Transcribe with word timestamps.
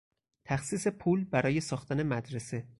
تخصیص 0.45 0.87
پول 0.87 1.25
برای 1.25 1.59
ساختن 1.61 2.03
مدرسه 2.03 2.67